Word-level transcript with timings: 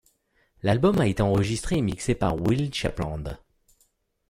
L'album 0.63 0.99
a 0.99 1.05
été 1.05 1.21
enregistré 1.21 1.77
et 1.77 1.81
mixé 1.83 2.15
par 2.15 2.41
Will 2.41 2.73
Shapland. 2.73 3.37